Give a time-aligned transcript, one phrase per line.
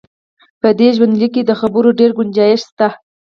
[0.61, 2.87] په دې ژوندلیک د خبرو ډېر ګنجایش شته.